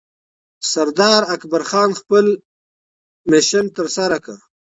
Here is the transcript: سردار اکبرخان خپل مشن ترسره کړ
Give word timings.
سردار 0.71 1.21
اکبرخان 1.35 1.89
خپل 1.99 2.25
مشن 3.29 3.65
ترسره 3.77 4.17
کړ 4.25 4.37